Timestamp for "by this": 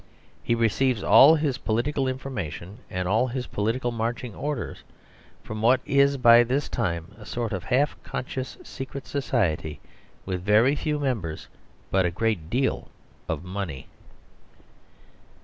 6.17-6.67